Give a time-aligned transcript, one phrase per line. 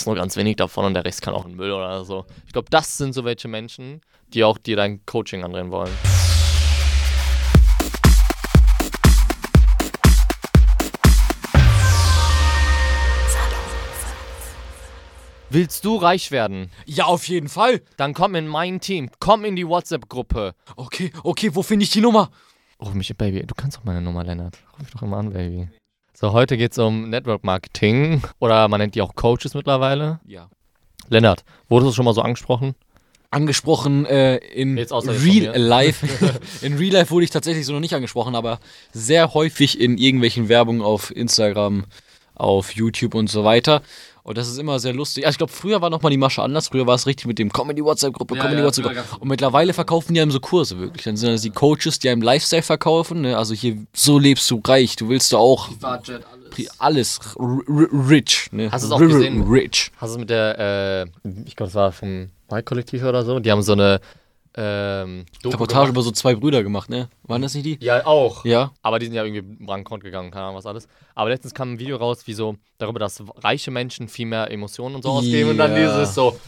[0.00, 2.24] ist nur ganz wenig davon und der Rest kann auch in Müll oder so.
[2.46, 5.90] Ich glaube, das sind so welche Menschen, die auch dir dein Coaching andrehen wollen.
[15.52, 16.70] Willst du reich werden?
[16.86, 17.82] Ja, auf jeden Fall.
[17.96, 19.10] Dann komm in mein Team.
[19.18, 20.54] Komm in die WhatsApp-Gruppe.
[20.76, 22.30] Okay, okay, wo finde ich die Nummer?
[22.80, 23.44] Ruf mich, Baby.
[23.44, 24.56] Du kannst doch meine Nummer, Lennart.
[24.72, 25.68] Ruf mich doch immer an, Baby.
[26.20, 30.20] So, heute geht es um Network Marketing oder man nennt die auch Coaches mittlerweile.
[30.26, 30.50] Ja.
[31.08, 32.74] Lennart, wurdest du schon mal so angesprochen?
[33.30, 35.56] Angesprochen äh, in Real.
[35.56, 36.06] Life.
[36.60, 38.60] in Real Life wurde ich tatsächlich so noch nicht angesprochen, aber
[38.92, 41.86] sehr häufig in irgendwelchen Werbungen auf Instagram,
[42.34, 43.80] auf YouTube und so weiter.
[44.30, 45.26] Und das ist immer sehr lustig.
[45.26, 46.68] Also ich glaube, früher war noch mal die Masche anders.
[46.68, 48.66] Früher war es richtig mit dem Komm in die WhatsApp-Gruppe, Ja, komm in die ja,
[48.68, 49.02] WhatsApp-Gruppe.
[49.18, 51.02] Und mittlerweile verkaufen die einem so Kurse wirklich.
[51.02, 53.22] Dann sind das die Coaches, die einem Lifestyle verkaufen.
[53.22, 53.36] Ne?
[53.36, 54.94] Also hier, so lebst du reich.
[54.94, 56.22] Du willst du auch Budget,
[56.52, 58.48] pri- alles r- rich.
[58.52, 58.70] Ne?
[58.70, 59.42] Hast du es auch gesehen?
[59.50, 59.90] Rich.
[59.96, 63.40] Hast du es mit der, äh, ich glaube, das war vom White-Kollektiv oder so?
[63.40, 64.00] Die haben so eine,
[64.54, 65.90] ähm, Doku Reportage gemacht.
[65.90, 67.08] über so zwei Brüder gemacht, ne?
[67.22, 67.78] Waren das nicht die?
[67.80, 68.44] Ja, auch.
[68.44, 68.72] Ja.
[68.82, 70.88] Aber die sind ja irgendwie rankommt gegangen, keine Ahnung was alles.
[71.14, 74.96] Aber letztens kam ein Video raus, wie so darüber, dass reiche Menschen viel mehr Emotionen
[74.96, 76.38] und so ausgeben und dann dieses so,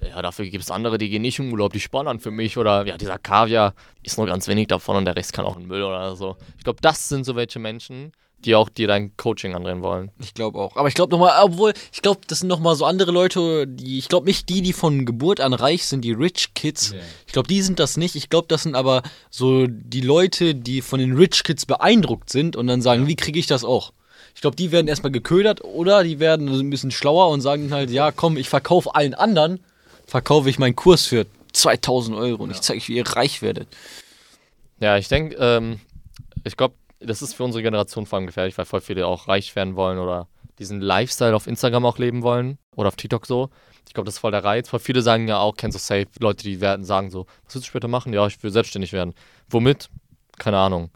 [0.00, 2.84] ja, dafür gibt es andere, die gehen nicht in Urlaub, die sparen für mich oder
[2.86, 5.82] ja, dieser Kaviar ist nur ganz wenig davon und der Rest kann auch in Müll
[5.82, 6.36] oder so.
[6.58, 10.10] Ich glaube, das sind so welche Menschen, die auch dir dein Coaching andrehen wollen.
[10.20, 10.76] Ich glaube auch.
[10.76, 14.08] Aber ich glaube nochmal, obwohl, ich glaube, das sind nochmal so andere Leute, die, ich
[14.08, 16.94] glaube nicht die, die von Geburt an reich sind, die Rich Kids.
[17.26, 18.14] Ich glaube, die sind das nicht.
[18.14, 22.56] Ich glaube, das sind aber so die Leute, die von den Rich Kids beeindruckt sind
[22.56, 23.92] und dann sagen, wie kriege ich das auch?
[24.34, 27.90] Ich glaube, die werden erstmal geködert oder die werden ein bisschen schlauer und sagen halt,
[27.90, 29.60] ja, komm, ich verkaufe allen anderen,
[30.06, 33.66] verkaufe ich meinen Kurs für 2000 Euro und ich zeige euch, wie ihr reich werdet.
[34.78, 35.80] Ja, ich denke, ähm,
[36.44, 39.54] ich glaube, das ist für unsere Generation vor allem gefährlich, weil voll viele auch reich
[39.56, 43.50] werden wollen oder diesen Lifestyle auf Instagram auch leben wollen oder auf TikTok so.
[43.86, 44.68] Ich glaube, das ist voll der Reiz.
[44.68, 47.66] Voll viele sagen ja auch, kennst du safe, Leute, die werden sagen so, was willst
[47.66, 48.12] du später machen?
[48.12, 49.14] Ja, ich will selbstständig werden.
[49.48, 49.90] Womit?
[50.38, 50.90] Keine Ahnung.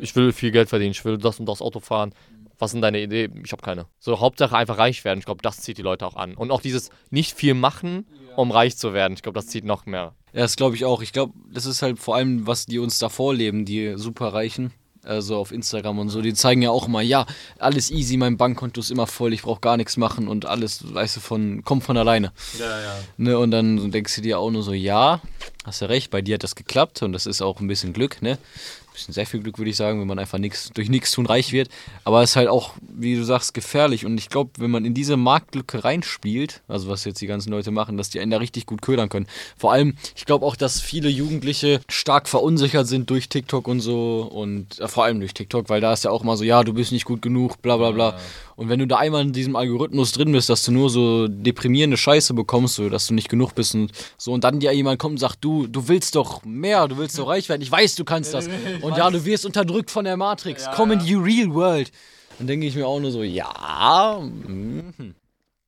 [0.00, 2.14] Ich will viel Geld verdienen, ich will das und das Auto fahren.
[2.58, 3.42] Was sind deine Ideen?
[3.44, 3.86] Ich habe keine.
[3.98, 5.18] So, Hauptsache einfach reich werden.
[5.18, 6.34] Ich glaube, das zieht die Leute auch an.
[6.34, 8.06] Und auch dieses nicht viel machen,
[8.36, 9.14] um reich zu werden.
[9.14, 10.14] Ich glaube, das zieht noch mehr.
[10.32, 11.02] Ja, das glaube ich auch.
[11.02, 14.72] Ich glaube, das ist halt vor allem, was die uns da vorleben, die Superreichen.
[15.04, 17.26] Also auf Instagram und so, die zeigen ja auch immer, ja,
[17.58, 21.16] alles easy, mein Bankkonto ist immer voll, ich brauche gar nichts machen und alles, weißt
[21.16, 22.32] du, von, kommt von alleine.
[22.58, 22.94] Ja, ja.
[23.16, 23.38] Ne?
[23.38, 25.20] Und dann denkst du dir auch nur so, ja,
[25.64, 28.22] hast du recht, bei dir hat das geklappt und das ist auch ein bisschen Glück,
[28.22, 28.32] ne?
[28.32, 31.26] Ein bisschen sehr viel Glück, würde ich sagen, wenn man einfach nix, durch nichts tun
[31.26, 31.68] reich wird.
[32.04, 34.06] Aber es ist halt auch, wie du sagst, gefährlich.
[34.06, 37.72] Und ich glaube, wenn man in diese Marktlücke reinspielt, also was jetzt die ganzen Leute
[37.72, 39.26] machen, dass die einen da richtig gut ködern können.
[39.56, 44.30] Vor allem, ich glaube auch, dass viele Jugendliche stark verunsichert sind durch TikTok und so.
[44.32, 46.72] Und äh, vor allem durch TikTok, weil da ist ja auch immer so, ja, du
[46.72, 48.16] bist nicht gut genug, bla bla bla.
[48.56, 51.96] Und wenn du da einmal in diesem Algorithmus drin bist, dass du nur so deprimierende
[51.96, 55.14] Scheiße bekommst, so, dass du nicht genug bist und so, und dann dir jemand kommt
[55.14, 58.04] und sagt, du, du willst doch mehr, du willst doch reich werden, ich weiß, du
[58.04, 58.48] kannst das.
[58.82, 61.90] Und ja, du wirst unterdrückt von der Matrix, komm in die Real World.
[62.38, 65.14] Dann denke ich mir auch nur so, ja, mhm.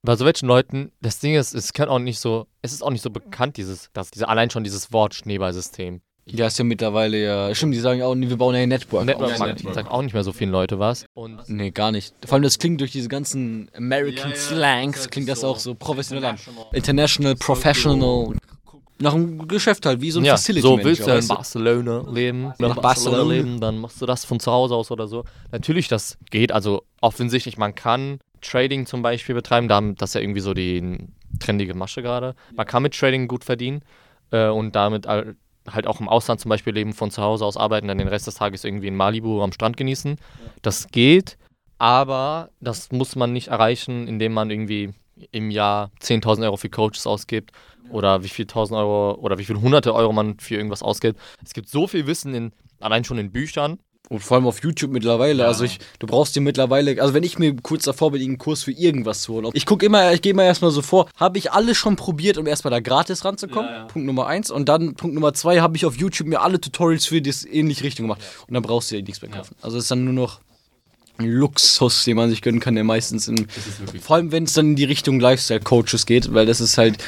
[0.03, 2.91] Bei so welchen Leuten, das Ding ist, es kann auch nicht so, es ist auch
[2.91, 6.01] nicht so bekannt, dieses, das, diese, allein schon dieses Wort Schneeballsystem.
[6.27, 9.05] ja, ist ja mittlerweile ja, stimmt, die sagen auch, nee, wir bauen ja ein Network.
[9.05, 9.39] Network auf.
[9.41, 11.07] Marketing sagt auch nicht mehr so vielen Leute was.
[11.15, 12.15] Und Nee, gar nicht.
[12.25, 16.39] Vor allem, das klingt durch diese ganzen American Slangs, klingt das auch so professionell an.
[16.73, 18.37] International, professional.
[18.99, 21.29] Nach einem Geschäft halt, wie so ein ja, Facility so Manager, willst du in?
[21.29, 23.33] Barcelona leben, Nach Barcelona Barcelona.
[23.35, 25.25] leben, dann machst du das von zu Hause aus oder so.
[25.53, 30.21] Natürlich, das geht, also offensichtlich, man kann Trading zum Beispiel betreiben, da- das ist ja
[30.23, 30.99] irgendwie so die
[31.41, 32.35] trendige Masche gerade.
[32.55, 33.83] Man kann mit Trading gut verdienen
[34.31, 35.37] äh, und damit al-
[35.71, 38.27] halt auch im Ausland zum Beispiel leben, von zu Hause aus arbeiten, dann den Rest
[38.29, 40.17] des Tages irgendwie in Malibu am Strand genießen.
[40.63, 41.37] Das geht,
[41.79, 44.91] aber das muss man nicht erreichen, indem man irgendwie
[45.33, 47.51] im Jahr 10.000 Euro für Coaches ausgibt
[47.91, 51.19] oder wie viel 1.000 Euro oder wie viel hunderte Euro man für irgendwas ausgibt.
[51.45, 53.79] Es gibt so viel Wissen in, allein schon in Büchern.
[54.09, 55.47] Und vor allem auf YouTube mittlerweile.
[55.47, 58.63] Also ich, du brauchst dir mittlerweile, also wenn ich mir kurz davor bin, einen Kurs
[58.63, 59.51] für irgendwas zu holen.
[59.53, 62.47] Ich gucke immer, ich gehe immer erstmal so vor, habe ich alles schon probiert, um
[62.47, 63.89] erstmal da gratis ranzukommen?
[63.89, 64.51] Punkt Nummer eins.
[64.53, 67.83] Und dann Punkt Nummer zwei, habe ich auf YouTube mir alle Tutorials für das ähnliche
[67.83, 68.23] Richtung gemacht.
[68.47, 69.57] Und dann brauchst du dir nichts mehr kaufen.
[69.61, 70.41] Also es ist dann nur noch
[71.19, 73.49] ein Luxus, den man sich gönnen kann, der meistens in.
[74.01, 76.99] Vor allem, wenn es dann in die Richtung Lifestyle-Coaches geht, weil das ist halt.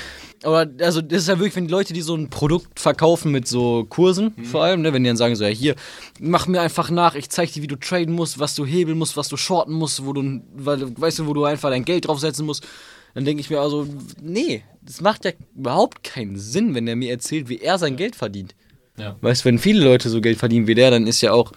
[0.42, 3.48] Aber also das ist ja wirklich, wenn die Leute, die so ein Produkt verkaufen mit
[3.48, 5.74] so Kursen, vor allem, ne, wenn die dann sagen so, ja hier,
[6.20, 9.16] mach mir einfach nach, ich zeig dir, wie du traden musst, was du hebeln musst,
[9.16, 12.46] was du shorten musst, wo du, weil, weißt du, wo du einfach dein Geld draufsetzen
[12.46, 12.66] musst,
[13.14, 13.86] dann denke ich mir also,
[14.22, 18.14] nee, das macht ja überhaupt keinen Sinn, wenn er mir erzählt, wie er sein Geld
[18.14, 18.54] verdient.
[18.96, 19.16] Ja.
[19.20, 21.52] Weißt du, wenn viele Leute so Geld verdienen wie der, dann ist ja auch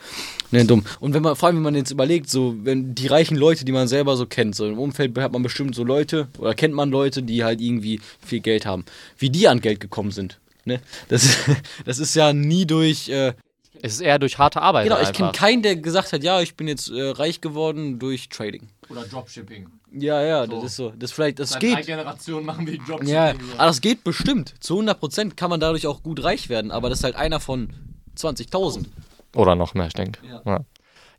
[0.52, 0.84] ne, dumm.
[1.00, 3.72] Und wenn man, vor allem, wenn man jetzt überlegt, so, wenn die reichen Leute, die
[3.72, 6.90] man selber so kennt, so im Umfeld hat man bestimmt so Leute oder kennt man
[6.92, 8.86] Leute, die halt irgendwie viel Geld haben,
[9.18, 10.40] wie die an Geld gekommen sind.
[10.66, 10.80] Ne?
[11.10, 11.38] Das,
[11.86, 13.10] das ist ja nie durch.
[13.10, 13.34] Äh,
[13.82, 14.84] Es ist eher durch harte Arbeit.
[14.88, 18.30] genau, ich kenne keinen, der gesagt hat, ja, ich bin jetzt äh, reich geworden durch
[18.30, 18.68] Trading.
[18.90, 19.68] Oder Dropshipping.
[19.94, 20.52] Ja, ja, So.
[20.54, 20.94] das ist so.
[20.98, 21.86] Das vielleicht, das geht.
[21.86, 23.08] Generationen machen wir Dropshipping.
[23.08, 24.54] Ja, aber das geht bestimmt.
[24.60, 27.70] Zu 100% kann man dadurch auch gut reich werden, aber das ist halt einer von
[28.18, 28.86] 20.000.
[29.36, 30.20] Oder noch mehr, ich denke.
[30.26, 30.42] Ja.
[30.46, 30.66] Ja.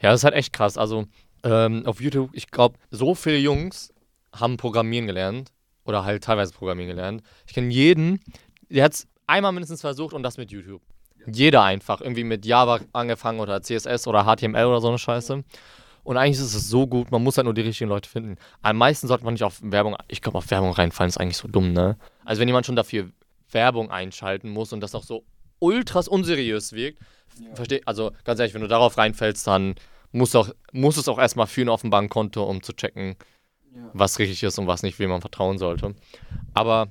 [0.01, 0.77] ja, das ist halt echt krass.
[0.77, 1.07] Also
[1.43, 3.93] ähm, auf YouTube, ich glaube, so viele Jungs
[4.35, 5.53] haben Programmieren gelernt.
[5.85, 7.23] Oder halt teilweise Programmieren gelernt.
[7.47, 8.21] Ich kenne jeden,
[8.69, 10.81] der hat es einmal mindestens versucht und das mit YouTube.
[11.27, 12.01] Jeder einfach.
[12.01, 15.43] Irgendwie mit Java angefangen oder CSS oder HTML oder so eine Scheiße.
[16.05, 18.37] Und eigentlich ist es so gut, man muss halt nur die richtigen Leute finden.
[18.61, 21.47] Am meisten sollte man nicht auf Werbung, ich glaube, auf Werbung reinfallen ist eigentlich so
[21.47, 21.97] dumm, ne?
[22.25, 23.11] Also wenn jemand schon dafür
[23.51, 25.25] Werbung einschalten muss und das auch so
[25.61, 26.99] ultras unseriös wirkt,
[27.55, 29.75] versteh, also ganz ehrlich, wenn du darauf reinfällst, dann
[30.13, 33.17] muss, auch, muss es auch erstmal führen auf dem Bankkonto, um zu checken,
[33.95, 35.95] was richtig ist und was nicht, wem man vertrauen sollte.
[36.55, 36.89] Aber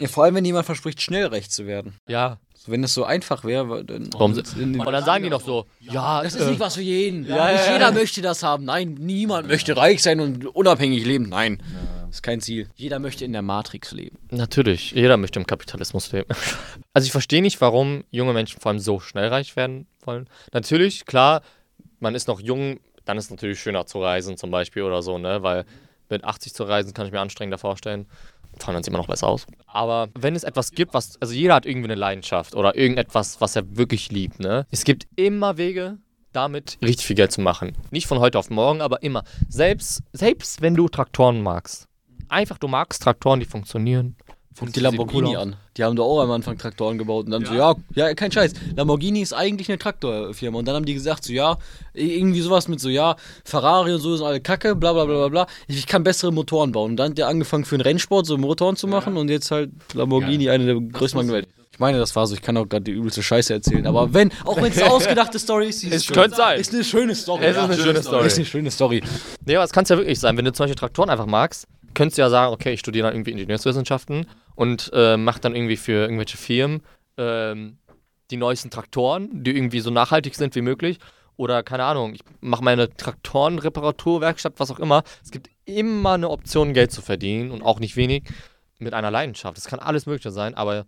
[0.00, 1.94] Ja, vor allem, wenn jemand verspricht, schnell reich zu werden.
[2.08, 4.08] ja, So, wenn es so einfach wäre, dann.
[4.14, 6.82] warum in, und dann sagen die noch so, ja, das ist äh, nicht was für
[6.82, 7.26] jeden.
[7.26, 7.92] Ja, nicht ja, jeder ja.
[7.92, 8.64] möchte das haben.
[8.64, 11.28] Nein, niemand möchte reich sein und unabhängig leben.
[11.28, 11.62] Nein,
[12.14, 12.68] ist kein Ziel.
[12.76, 14.18] Jeder möchte in der Matrix leben.
[14.30, 16.28] Natürlich, jeder möchte im Kapitalismus leben.
[16.96, 20.28] Also ich verstehe nicht, warum junge Menschen vor allem so schnell reich werden wollen.
[20.52, 21.42] Natürlich, klar,
[21.98, 25.18] man ist noch jung, dann ist es natürlich schöner zu reisen zum Beispiel oder so,
[25.18, 25.42] ne?
[25.42, 25.64] Weil
[26.08, 28.06] mit 80 zu reisen kann ich mir anstrengender vorstellen.
[28.58, 29.44] Vor allem dann sieht man noch besser aus.
[29.66, 33.56] Aber wenn es etwas gibt, was, also jeder hat irgendwie eine Leidenschaft oder irgendetwas, was
[33.56, 34.68] er wirklich liebt, ne?
[34.70, 35.98] Es gibt immer Wege,
[36.32, 37.72] damit richtig viel Geld zu machen.
[37.90, 39.24] Nicht von heute auf morgen, aber immer.
[39.48, 41.88] Selbst, selbst wenn du Traktoren magst.
[42.28, 44.16] Einfach, du magst Traktoren, die funktionieren.
[44.56, 45.56] Guck die Lamborghini cool an.
[45.76, 48.52] Die haben doch auch am Anfang Traktoren gebaut und dann so, ja, ja, kein Scheiß.
[48.76, 50.60] Lamborghini ist eigentlich eine Traktorfirma.
[50.60, 51.58] Und dann haben die gesagt, so, ja,
[51.92, 55.28] irgendwie sowas mit so, ja, Ferrari und so sind alle kacke, bla bla bla bla
[55.28, 55.46] bla.
[55.66, 56.92] Ich, ich kann bessere Motoren bauen.
[56.92, 59.72] Und dann hat der angefangen für den Rennsport so Motoren zu machen und jetzt halt
[59.92, 61.48] Lamborghini, eine der größten Marken der Welt.
[61.72, 63.84] Ich meine, das war so, ich kann auch gerade die übelste Scheiße erzählen.
[63.88, 66.14] Aber wenn, auch wenn es eine ausgedachte Story ist, ist Es schön.
[66.14, 66.60] könnte sein.
[66.60, 67.44] Ist eine schöne Story.
[67.44, 68.26] Es ist eine schöne Story.
[68.28, 69.02] Ist eine schöne Story.
[69.44, 70.36] Nee, aber es kann es ja wirklich sein.
[70.36, 73.14] Wenn du zum Beispiel Traktoren einfach magst, könntest du ja sagen, okay, ich studiere dann
[73.14, 76.82] irgendwie Ingenieurswissenschaften und äh, mach dann irgendwie für irgendwelche Firmen
[77.16, 77.78] ähm,
[78.30, 80.98] die neuesten Traktoren, die irgendwie so nachhaltig sind wie möglich.
[81.36, 85.02] Oder keine Ahnung, ich mache meine Traktorenreparaturwerkstatt, was auch immer.
[85.22, 88.24] Es gibt immer eine Option, Geld zu verdienen und auch nicht wenig
[88.78, 89.56] mit einer Leidenschaft.
[89.56, 90.86] Das kann alles Mögliche sein, aber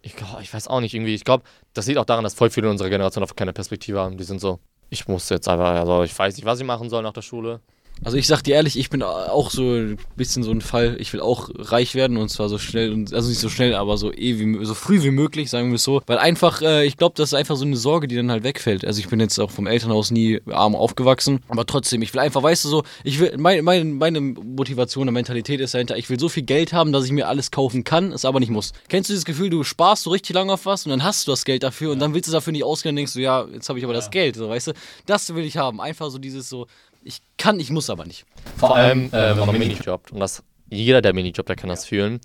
[0.00, 1.14] ich, glaub, ich weiß auch nicht irgendwie.
[1.14, 3.98] Ich glaube, das liegt auch daran, dass voll viele in unserer Generation auf keine Perspektive
[3.98, 4.16] haben.
[4.16, 4.60] Die sind so,
[4.90, 7.60] ich muss jetzt einfach, also ich weiß nicht, was ich machen soll nach der Schule.
[8.04, 10.96] Also ich sag dir ehrlich, ich bin auch so ein bisschen so ein Fall.
[11.00, 13.96] Ich will auch reich werden und zwar so schnell und also nicht so schnell, aber
[13.96, 16.02] so eh wie so früh wie möglich, sagen wir es so.
[16.06, 18.84] Weil einfach, äh, ich glaube, das ist einfach so eine Sorge, die dann halt wegfällt.
[18.84, 22.42] Also ich bin jetzt auch vom Elternhaus nie arm aufgewachsen, aber trotzdem, ich will einfach,
[22.42, 26.18] weißt du so, ich will, mein, mein, meine Motivation und Mentalität ist dahinter, ich will
[26.18, 28.72] so viel Geld haben, dass ich mir alles kaufen kann, es aber nicht muss.
[28.88, 31.32] Kennst du dieses Gefühl, du sparst so richtig lange auf was und dann hast du
[31.32, 33.46] das Geld dafür und dann willst du es dafür nicht ausgeben und denkst du, ja,
[33.52, 34.72] jetzt habe ich aber das Geld, so weißt du.
[35.06, 35.80] Das will ich haben.
[35.80, 36.66] Einfach so dieses so,
[37.02, 38.24] ich kann, ich muss aber nicht.
[38.56, 40.12] Vor allem, äh, wenn man Minijobbt.
[40.12, 42.20] Und das, jeder, der Minijobbt, der kann das fühlen.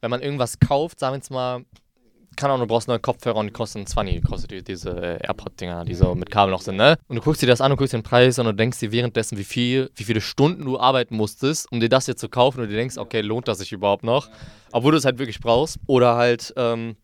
[0.00, 1.64] Wenn man irgendwas kauft, sagen wir jetzt mal,
[2.36, 5.84] kann auch, du brauchst neue Kopfhörer und die kosten 20, kostet die, diese äh, AirPod-Dinger,
[5.84, 6.96] die so mit Kabel noch sind, ne?
[7.08, 9.36] Und du guckst dir das an und guckst den Preis an und denkst dir währenddessen,
[9.36, 12.70] wie viel, wie viele Stunden du arbeiten musstest, um dir das jetzt zu kaufen und
[12.70, 14.28] du denkst, okay, lohnt das sich überhaupt noch?
[14.72, 15.78] Obwohl du es halt wirklich brauchst.
[15.86, 16.96] Oder halt, ähm,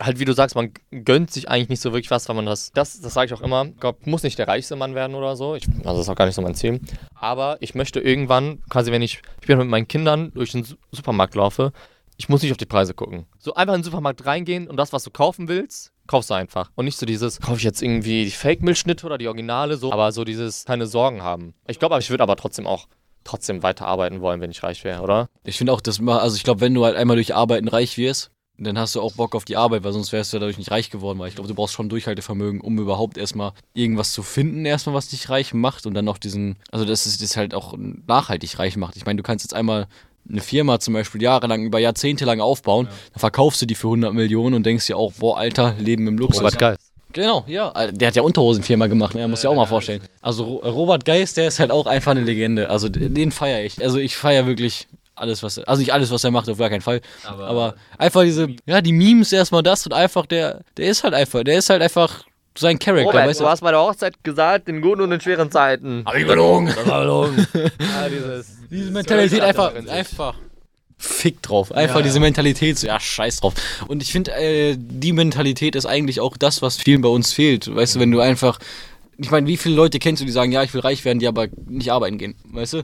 [0.00, 0.72] halt, wie du sagst, man
[1.04, 3.42] gönnt sich eigentlich nicht so wirklich was, weil man das, das, das sage ich auch
[3.42, 5.54] immer, glaub, muss nicht der reichste Mann werden oder so.
[5.54, 6.80] Ich, also das ist auch gar nicht so mein Ziel.
[7.14, 10.76] Aber ich möchte irgendwann, quasi wenn ich, ich bin mit meinen Kindern durch den Su-
[10.92, 11.72] Supermarkt laufe,
[12.16, 13.26] ich muss nicht auf die Preise gucken.
[13.38, 16.70] So einfach in den Supermarkt reingehen und das, was du kaufen willst, kaufst du einfach.
[16.74, 20.12] Und nicht so dieses, kaufe ich jetzt irgendwie die Fake-Milchschnitte oder die Originale, so, aber
[20.12, 21.54] so dieses, keine Sorgen haben.
[21.66, 22.88] Ich glaube, ich würde aber trotzdem auch
[23.24, 25.28] trotzdem weiterarbeiten wollen, wenn ich reich wäre, oder?
[25.44, 27.96] Ich finde auch, das ma- also ich glaube, wenn du halt einmal durch Arbeiten reich
[27.98, 28.30] wirst,
[28.66, 30.90] dann hast du auch Bock auf die Arbeit, weil sonst wärst du dadurch nicht reich
[30.90, 34.94] geworden, weil ich glaube, du brauchst schon Durchhaltevermögen, um überhaupt erstmal irgendwas zu finden, erstmal,
[34.94, 37.74] was dich reich macht und dann noch diesen, also das ist das halt auch
[38.06, 38.96] nachhaltig reich macht.
[38.96, 39.86] Ich meine, du kannst jetzt einmal
[40.28, 44.12] eine Firma zum Beispiel jahrelang, über Jahrzehnte lang aufbauen, dann verkaufst du die für 100
[44.12, 46.40] Millionen und denkst dir auch, boah, Alter, Leben im Luxus.
[46.40, 46.92] Robert Geist.
[47.12, 47.72] Genau, ja.
[47.90, 49.26] Der hat ja Unterhosenfirma gemacht, ne?
[49.26, 50.00] muss ja auch mal vorstellen.
[50.22, 52.70] Also Ro- Robert Geist, der ist halt auch einfach eine Legende.
[52.70, 53.82] Also den feiere ich.
[53.82, 54.86] Also ich feiere wirklich
[55.20, 57.00] alles, was er, also nicht alles, was er macht, auf gar keinen Fall.
[57.24, 61.44] Aber, einfach diese, ja, die Memes erstmal das und einfach der, der ist halt einfach,
[61.44, 62.24] der ist halt einfach
[62.58, 63.46] sein Charakter, weißt du?
[63.46, 66.02] hast bei der Hochzeit gesagt, in guten und in schweren Zeiten.
[66.04, 66.66] Hab ich belogen.
[66.66, 67.46] Das war belogen.
[67.54, 70.34] ja, dieses, Diese Mentalität einfach, einfach
[71.00, 71.72] Fick drauf.
[71.72, 72.20] Einfach Ja, diese ja.
[72.20, 73.54] Mentalität, so, ja, scheiß drauf.
[73.88, 77.74] Und ich finde, äh, die Mentalität ist eigentlich auch das, was vielen bei uns fehlt.
[77.74, 78.58] Weißt du, wenn du einfach.
[79.22, 81.26] Ich meine, wie viele Leute kennst du, die sagen, ja, ich will reich werden, die
[81.28, 82.34] aber nicht arbeiten gehen?
[82.52, 82.78] Weißt du?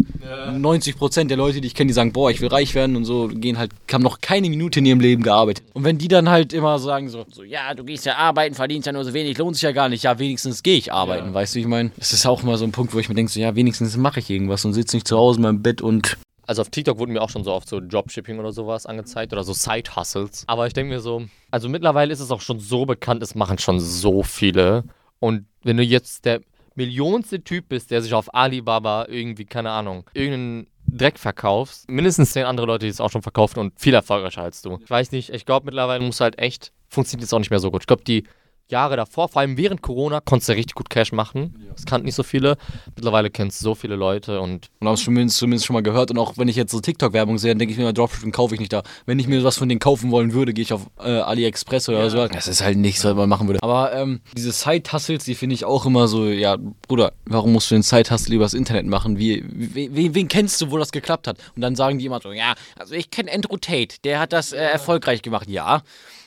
[0.51, 3.29] 90% der Leute, die ich kenne, die sagen, boah, ich will reich werden und so,
[3.29, 5.65] gehen halt, haben noch keine Minute in ihrem Leben gearbeitet.
[5.73, 8.87] Und wenn die dann halt immer sagen, so, so ja, du gehst ja arbeiten, verdienst
[8.87, 11.35] ja nur so wenig, lohnt sich ja gar nicht, ja, wenigstens gehe ich arbeiten, Ja.
[11.35, 11.91] weißt du, ich meine?
[11.97, 14.21] Das ist auch mal so ein Punkt, wo ich mir denke, so, ja, wenigstens mache
[14.21, 17.13] ich irgendwas und sitze nicht zu Hause in meinem Bett und Also auf TikTok wurden
[17.13, 20.45] mir auch schon so oft so Dropshipping oder sowas angezeigt oder so Side-Hustles.
[20.47, 23.59] Aber ich denke mir so, also mittlerweile ist es auch schon so bekannt, es machen
[23.59, 24.85] schon so viele.
[25.19, 26.41] Und wenn du jetzt der
[26.75, 32.45] millionste Typ bist, der sich auf Alibaba irgendwie, keine Ahnung, irgendeinen Dreck verkaufst, mindestens zehn
[32.45, 34.79] andere Leute, die es auch schon verkaufen und viel erfolgreicher als du.
[34.83, 37.71] Ich weiß nicht, ich glaube mittlerweile muss halt echt, funktioniert es auch nicht mehr so
[37.71, 37.83] gut.
[37.83, 38.25] Ich glaube, die
[38.69, 41.55] Jahre davor, vor allem während Corona, konntest du richtig gut Cash machen.
[41.73, 42.57] Das kannten nicht so viele.
[42.97, 46.11] Mittlerweile kennst du so viele Leute und Und haben es zumindest, zumindest schon mal gehört.
[46.11, 48.61] Und auch wenn ich jetzt so TikTok-Werbung sehe, dann denke ich mir Dropshipping kaufe ich
[48.61, 48.83] nicht da.
[49.05, 52.01] Wenn ich mir was von denen kaufen wollen würde, gehe ich auf äh, AliExpress oder
[52.01, 52.11] Ja.
[52.11, 52.27] so.
[52.27, 53.63] Das ist halt nichts, was man machen würde.
[53.63, 56.57] Aber ähm, diese Side-Hustles, die finde ich auch immer so, ja,
[56.89, 59.19] Bruder, warum musst du den Side-Hustle übers Internet machen?
[59.19, 61.39] Wie, wie, wen, wen kennst du, wo das geklappt hat?
[61.55, 64.53] Und dann sagen die immer so, ja, also ich kenne Andrew Tate, der hat das
[64.53, 65.49] äh, erfolgreich gemacht.
[65.49, 65.83] Ja.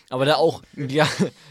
[0.10, 1.08] Aber der auch, ja,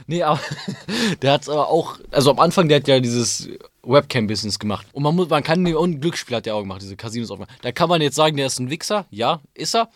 [0.06, 0.40] nee, aber
[1.22, 3.48] der hat es aber auch, also am Anfang, der hat ja dieses
[3.84, 4.86] Webcam-Business gemacht.
[4.92, 7.56] Und man muss, man kann, und Glücksspiel hat der auch gemacht, diese Casinos aufgemacht.
[7.62, 9.88] Da kann man jetzt sagen, der ist ein Wichser, ja, ist er.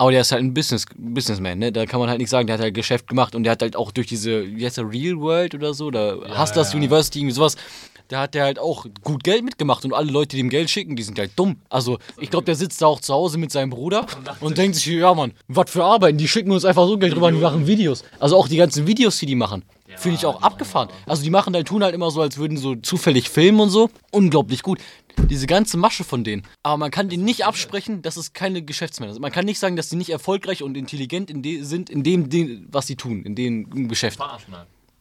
[0.00, 1.72] Aber der ist halt ein Business, Businessman, ne?
[1.72, 3.74] Da kann man halt nicht sagen, der hat halt Geschäft gemacht und der hat halt
[3.74, 6.78] auch durch diese, wie heißt der, Real World oder so, oder Hustlers ja.
[6.78, 7.56] University, irgendwie sowas,
[8.06, 10.96] da hat der halt auch gut Geld mitgemacht und alle Leute, die ihm Geld schicken,
[10.96, 11.56] die sind halt dumm.
[11.68, 14.06] Also, ich glaube, der sitzt da auch zu Hause mit seinem Bruder
[14.40, 17.26] und denkt sich, ja, Mann, was für Arbeiten, die schicken uns einfach so Geld rüber
[17.26, 18.04] und die machen Videos.
[18.18, 19.62] Also auch die ganzen Videos, die die machen.
[19.96, 20.88] Finde ich auch abgefahren.
[21.06, 23.90] Also die machen halt, tun halt immer so, als würden so zufällig filmen und so.
[24.10, 24.78] Unglaublich gut.
[25.30, 26.42] Diese ganze Masche von denen.
[26.62, 29.22] Aber man kann denen nicht absprechen, dass es keine Geschäftsmänner sind.
[29.22, 32.66] Man kann nicht sagen, dass sie nicht erfolgreich und intelligent in sind, in dem, dem,
[32.70, 34.18] was sie tun, in dem Geschäft.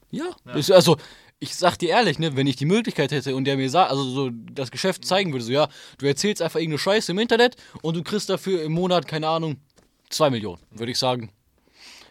[0.09, 0.25] Ja,
[0.55, 0.97] Ist, also
[1.39, 4.03] ich sag dir ehrlich, ne, wenn ich die Möglichkeit hätte und der mir sagt, also
[4.03, 5.67] so das Geschäft zeigen würde, so ja,
[5.97, 9.57] du erzählst einfach irgendeine Scheiße im Internet und du kriegst dafür im Monat, keine Ahnung,
[10.09, 11.31] zwei Millionen, würde ich sagen.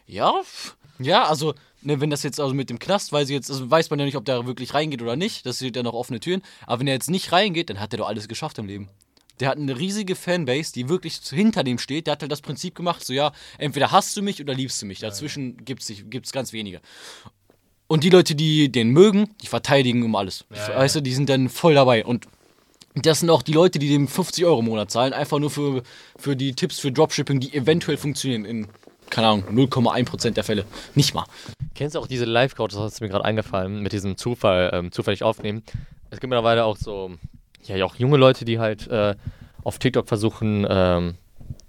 [0.06, 0.34] Ja,
[0.98, 1.54] ja, also,
[1.86, 4.16] ne, wenn das jetzt also mit dem Knast, weiß jetzt, also weiß man ja nicht,
[4.16, 6.94] ob der wirklich reingeht oder nicht, das sind ja noch offene Türen, aber wenn er
[6.94, 8.88] jetzt nicht reingeht, dann hat er doch alles geschafft im Leben.
[9.40, 12.06] Der hat eine riesige Fanbase, die wirklich hinter dem steht.
[12.06, 14.86] Der hat halt das Prinzip gemacht, so ja, entweder hasst du mich oder liebst du
[14.86, 14.98] mich.
[15.00, 16.80] Dazwischen nicht- gibt's ganz wenige.
[17.86, 20.46] Und die Leute, die den mögen, die verteidigen um alles.
[20.48, 22.04] weißt du, die sind dann voll dabei.
[22.04, 22.26] Und
[22.94, 25.82] das sind auch die Leute, die dem 50 Euro im Monat zahlen, einfach nur für,
[26.16, 28.68] für die Tipps für Dropshipping, die eventuell funktionieren in,
[29.16, 30.66] keine Ahnung, 0,1% der Fälle.
[30.94, 31.24] Nicht mal.
[31.74, 35.22] Kennst du auch diese Live-Coach, das ist mir gerade eingefallen, mit diesem Zufall, ähm, zufällig
[35.22, 35.62] aufnehmen.
[36.10, 37.12] Es gibt mittlerweile auch so,
[37.64, 39.14] ja, auch junge Leute, die halt äh,
[39.64, 41.14] auf TikTok versuchen, ähm,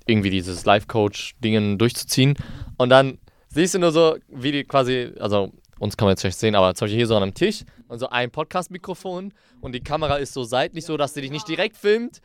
[0.05, 2.33] irgendwie dieses Live-Coach-Dingen durchzuziehen.
[2.75, 6.39] Und dann siehst du nur so, wie die quasi, also uns kann man jetzt schlecht
[6.39, 9.79] sehen, aber zum Beispiel hier so an einem Tisch und so ein Podcast-Mikrofon und die
[9.79, 12.19] Kamera ist so seitlich so, dass sie dich nicht direkt filmt.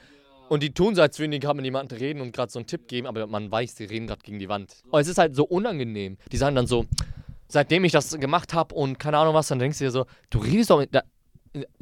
[0.53, 2.67] Und die tun so, als würden die gerade mit jemandem reden und gerade so einen
[2.67, 4.83] Tipp geben, aber man weiß, die reden gerade gegen die Wand.
[4.91, 6.19] Und es ist halt so unangenehm.
[6.31, 6.85] Die sagen dann so,
[7.49, 10.41] seitdem ich das gemacht habe und keine Ahnung was, dann denkst du dir so, du
[10.41, 10.91] redest doch mit.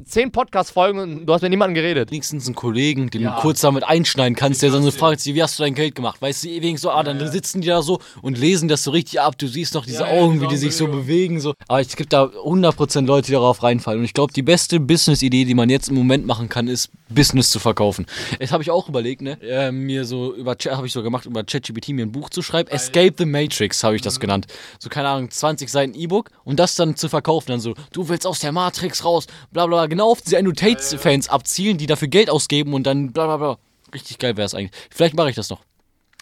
[0.03, 2.11] Zehn Podcast-Folgen und du hast mit niemandem geredet.
[2.11, 3.35] Wenigstens einen Kollegen, den Ja.
[3.35, 6.21] du kurz damit einschneiden kannst, der dann so fragt, wie hast du dein Geld gemacht?
[6.21, 9.21] Weißt du, wenigstens so, ah, dann sitzen die da so und lesen das so richtig
[9.21, 9.37] ab.
[9.37, 11.05] Du siehst noch diese Ja, ja, Augen, wie die sich so Augenbewegung.
[11.07, 11.39] bewegen.
[11.39, 11.53] So.
[11.69, 13.99] Aber es gibt da 100% Leute, die darauf reinfallen.
[13.99, 17.49] Und ich glaube, die beste Business-Idee, die man jetzt im Moment machen kann, ist, Business
[17.49, 18.05] zu verkaufen.
[18.39, 19.41] Das habe ich auch überlegt, ne?
[19.41, 22.69] Äh, mir so über habe ich so gemacht, über ChatGPT mir ein Buch zu schreiben.
[22.71, 24.47] Escape the Matrix habe ich das genannt.
[24.79, 27.47] So, keine Ahnung, 20 Seiten E-Book und das dann zu verkaufen.
[27.51, 29.85] Dann so, du willst aus der Matrix raus, bla bla, bla.
[29.87, 33.57] genau auf diese Andrew Tate-Fans abzielen, die dafür Geld ausgeben und dann bla bla bla.
[33.93, 34.71] Richtig geil wäre es eigentlich.
[34.89, 35.61] Vielleicht mache ich das noch.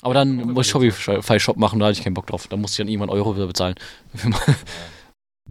[0.01, 2.47] Aber dann muss ich Shopify-Shop machen, da hatte ich keinen Bock drauf.
[2.47, 3.75] Da muss ich dann irgendwann Euro wieder bezahlen.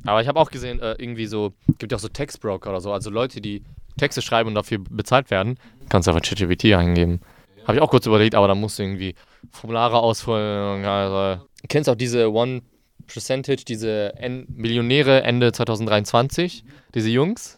[0.04, 2.92] Aber ich habe auch gesehen, äh, irgendwie so, gibt ja auch so Textbroker oder so,
[2.92, 3.62] also Leute, die
[3.98, 7.20] Texte schreiben und dafür bezahlt werden, kannst du einfach ChatGPT eingeben.
[7.66, 9.14] Habe ich auch kurz überlegt, aber dann musst du irgendwie
[9.50, 10.84] Formulare ausfüllen.
[10.84, 12.62] Also, kennst auch diese One
[13.06, 16.64] Percentage, diese en Millionäre Ende 2023,
[16.94, 17.57] diese Jungs?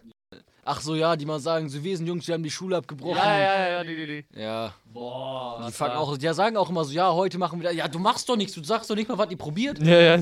[0.72, 3.16] Ach so, ja, die mal sagen, so wir sind Jungs, wir haben die Schule abgebrochen.
[3.16, 4.40] ja, ja, die, die, die.
[4.40, 7.72] Ja, Boah, die fangen auch, die sagen auch immer so, ja, heute machen wir.
[7.72, 9.78] Ja, du machst doch nichts, du sagst doch nicht mal, was ihr probiert.
[9.84, 10.20] Ja, ja.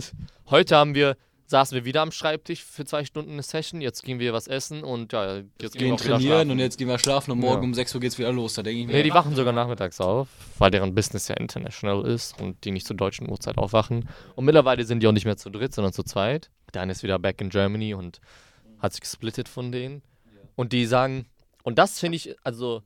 [0.49, 1.17] Heute haben wir,
[1.49, 4.85] saßen wir wieder am Schreibtisch für zwei Stunden eine Session, jetzt gehen wir was essen
[4.85, 6.51] und ja, jetzt Wir gehen wir trainieren schlafen.
[6.53, 7.69] und jetzt gehen wir schlafen und morgen Ja.
[7.69, 8.55] um 6 Uhr geht's wieder los.
[8.55, 10.29] Da denke ich mir, Nee, die wachen sogar nachmittags auf,
[10.59, 14.09] weil deren Business ja international ist und die nicht zur deutschen Uhrzeit aufwachen.
[14.35, 16.51] Und mittlerweile sind die auch nicht mehr zu dritt, sondern zu zweit.
[16.75, 18.21] Der eine ist wieder back in Germany und
[18.79, 20.03] hat sich gesplittet von denen.
[20.59, 21.27] Und die sagen,
[21.63, 22.83] und das finde ich, also,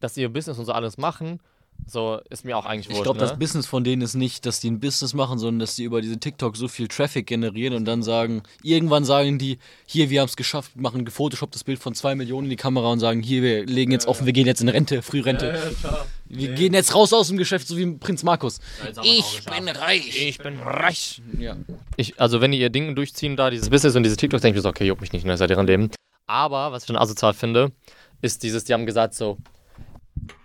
[0.00, 1.38] dass sie ihr Business und so alles machen,
[1.86, 3.04] So ist mir auch eigentlich Ich wurscht.
[3.04, 3.26] glaube, ne?
[3.26, 6.00] das Business von denen ist nicht, dass die ein Business machen, sondern dass die über
[6.00, 10.28] diese TikTok so viel Traffic generieren und dann sagen, irgendwann sagen die, hier, wir haben
[10.28, 13.66] es geschafft, machen gefotoshopptes Bild von zwei Millionen in die Kamera und sagen, hier, wir
[13.66, 15.72] legen jetzt offen, wir gehen jetzt in Rente, Frührente.
[16.26, 18.60] Wir gehen jetzt raus aus dem Geschäft, so wie Prinz Markus.
[19.02, 20.28] Ich bin reich.
[20.28, 21.22] ich bin reich.
[21.38, 21.56] Ja.
[21.96, 24.58] Ich, also wenn die ihr Ding durchziehen, da dieses Business und diese TikTok, denke ich
[24.58, 25.90] mir so, okay, juckt mich nicht, ne, ist ja deren Leben.
[26.32, 27.72] Aber, was ich dann asozial finde,
[28.22, 29.36] ist dieses, die haben gesagt so,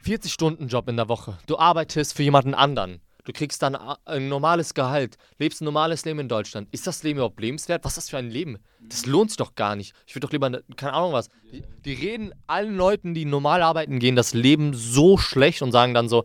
[0.06, 1.38] 40-Stunden-Job in der Woche.
[1.48, 3.00] Du arbeitest für jemanden anderen.
[3.24, 6.68] Du kriegst dann a- ein normales Gehalt, lebst ein normales Leben in Deutschland.
[6.72, 7.86] Ist das Leben überhaupt lebenswert?
[7.86, 8.58] Was ist das für ein Leben?
[8.82, 9.94] Das lohnt sich doch gar nicht.
[10.06, 11.30] Ich würde doch lieber, ne- keine Ahnung was.
[11.52, 15.94] Die, die reden allen Leuten, die normal arbeiten gehen, das Leben so schlecht und sagen
[15.94, 16.24] dann so,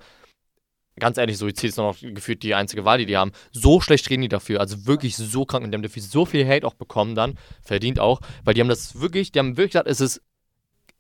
[0.99, 3.33] ganz ehrlich, Suizid ist noch gefühlt die einzige Wahl, die die haben.
[3.53, 4.61] So schlecht reden die dafür.
[4.61, 5.65] Also wirklich so krank.
[5.65, 7.39] Und die haben dafür so viel Hate auch bekommen dann.
[7.63, 8.21] Verdient auch.
[8.45, 10.23] Weil die haben das wirklich, die haben wirklich gesagt, es ist,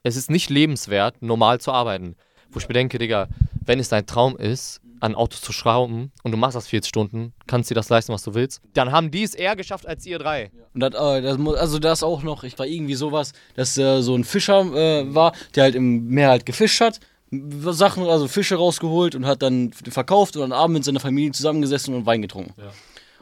[0.02, 2.16] es ist nicht lebenswert, normal zu arbeiten.
[2.50, 3.28] Wo ich mir denke, Digga,
[3.64, 7.32] wenn es dein Traum ist, an Autos zu schrauben und du machst das 40 Stunden,
[7.49, 10.18] kannst dir das leisten, was du willst, dann haben die es eher geschafft als ihr
[10.20, 10.52] drei.
[10.75, 14.14] Und das, äh, das, also das auch noch, ich war irgendwie sowas, dass äh, so
[14.14, 17.00] ein Fischer äh, war, der halt im Meer halt gefischt hat,
[17.71, 21.95] Sachen, also Fische rausgeholt und hat dann verkauft und dann abends mit seiner Familie zusammengesessen
[21.95, 22.55] und Wein getrunken.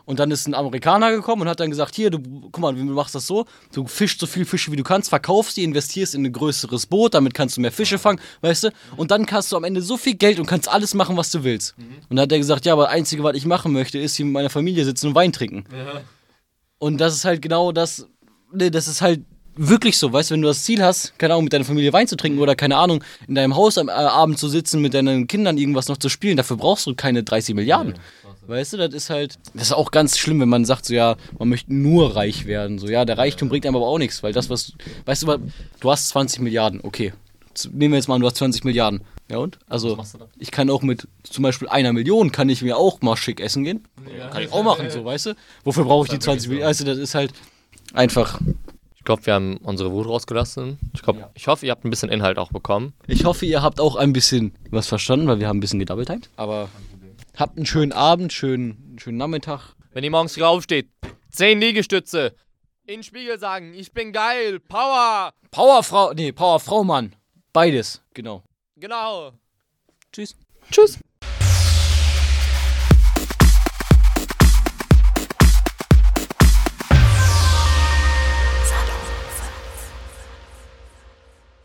[0.05, 2.83] Und dann ist ein Amerikaner gekommen und hat dann gesagt, hier, du, guck mal, du
[2.83, 6.27] machst das so, du fischst so viel Fische wie du kannst, verkaufst die, investierst in
[6.27, 8.71] ein größeres Boot, damit kannst du mehr Fische fangen, weißt du?
[8.97, 11.45] Und dann hast du am Ende so viel Geld und kannst alles machen, was du
[11.45, 11.77] willst.
[12.09, 14.25] Und dann hat er gesagt, ja, aber das Einzige, was ich machen möchte, ist hier
[14.25, 15.65] mit meiner Familie sitzen und Wein trinken.
[16.81, 18.09] Und das ist halt genau das,
[18.53, 19.21] ne, das ist halt
[19.61, 22.09] wirklich so, weißt du, wenn du das Ziel hast, keine Ahnung, mit deiner Familie Wein
[22.09, 25.27] zu trinken oder keine Ahnung, in deinem Haus am äh, Abend zu sitzen, mit deinen
[25.27, 27.95] Kindern irgendwas noch zu spielen, dafür brauchst du keine 30 Milliarden.
[28.47, 31.17] Weißt du, das ist halt, das ist auch ganz schlimm, wenn man sagt, so ja,
[31.39, 32.79] man möchte nur reich werden.
[32.79, 34.73] So ja, der Reichtum bringt einem aber auch nichts, weil das, was,
[35.05, 35.39] weißt du,
[35.79, 37.13] du hast 20 Milliarden, okay.
[37.71, 39.03] Nehmen wir jetzt mal an, du hast 20 Milliarden.
[39.29, 39.59] Ja und?
[39.69, 39.97] Also,
[40.39, 43.63] ich kann auch mit zum Beispiel einer Million, kann ich mir auch mal schick essen
[43.63, 43.85] gehen.
[44.33, 45.35] Kann ich auch machen, so, weißt du?
[45.63, 46.67] Wofür brauche ich die 20 Millionen?
[46.67, 47.33] Also, das ist halt
[47.93, 48.41] einfach.
[49.01, 50.79] Ich glaube, wir haben unsere Wut rausgelassen.
[50.93, 51.31] Ich, glaub, Ja.
[51.33, 52.93] ich hoffe, ihr habt ein bisschen Inhalt auch bekommen.
[53.07, 56.29] Ich hoffe, ihr habt auch ein bisschen was verstanden, weil wir haben ein bisschen gedoubletimed.
[56.37, 56.69] Aber
[57.35, 59.75] habt einen schönen Abend, schönen, schönen Nachmittag.
[59.95, 60.91] Wenn ihr morgens aufsteht,
[61.31, 62.35] 10 Liegestütze,
[62.85, 65.33] in den Spiegel sagen, ich bin geil, Power.
[65.51, 67.17] Powerfrau, nee, Powerfrau, Mann.
[67.55, 68.43] Beides, genau.
[68.77, 69.33] Genau.
[70.13, 70.37] Tschüss.
[70.71, 70.99] Tschüss.